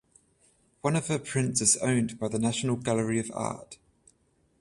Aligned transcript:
One 0.81 0.95
of 0.95 1.09
her 1.09 1.19
prints 1.19 1.61
is 1.61 1.77
owned 1.77 2.17
by 2.17 2.27
the 2.29 2.39
National 2.39 2.75
Gallery 2.75 3.19
of 3.19 3.29
Art. 3.35 3.77